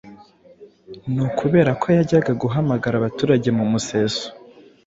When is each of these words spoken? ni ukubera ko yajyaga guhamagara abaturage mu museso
ni 1.13 1.21
ukubera 1.27 1.71
ko 1.81 1.87
yajyaga 1.97 2.31
guhamagara 2.41 2.95
abaturage 2.97 3.49
mu 3.57 3.65
museso 3.71 4.25